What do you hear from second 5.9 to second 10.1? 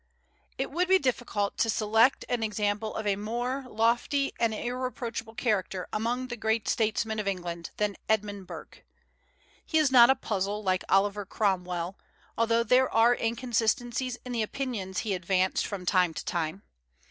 among the great statesmen of England than Edmund Burke. He is not